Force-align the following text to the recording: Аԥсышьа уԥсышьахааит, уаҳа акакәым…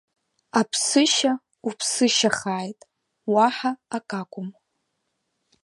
Аԥсышьа 0.59 1.33
уԥсышьахааит, 1.67 2.79
уаҳа 3.33 3.71
акакәым… 3.97 4.49